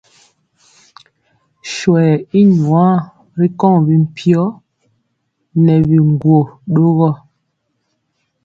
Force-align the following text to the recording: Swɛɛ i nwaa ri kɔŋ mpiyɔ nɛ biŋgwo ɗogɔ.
Swɛɛ 1.75 2.13
i 2.39 2.41
nwaa 2.59 2.95
ri 3.39 3.47
kɔŋ 3.59 3.75
mpiyɔ 4.03 4.45
nɛ 5.65 5.73
biŋgwo 5.87 6.37
ɗogɔ. 6.73 7.11